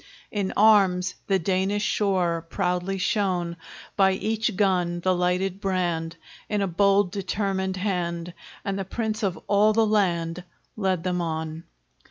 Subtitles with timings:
[0.31, 3.55] In arms the Danish shore Proudly shone;
[3.95, 6.15] By each gun the lighted brand,
[6.49, 8.33] In a bold determined hand,
[8.65, 10.43] And the Prince of all the land
[10.75, 11.65] Led them on!